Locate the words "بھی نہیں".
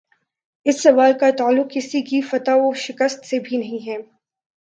3.39-3.87